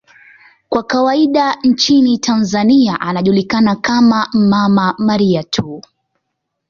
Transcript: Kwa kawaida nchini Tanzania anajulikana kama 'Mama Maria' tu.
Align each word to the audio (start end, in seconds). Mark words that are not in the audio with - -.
Kwa 0.69 0.83
kawaida 0.83 1.57
nchini 1.63 2.17
Tanzania 2.17 3.01
anajulikana 3.01 3.75
kama 3.75 4.29
'Mama 4.33 4.95
Maria' 4.97 5.43
tu. 5.43 5.81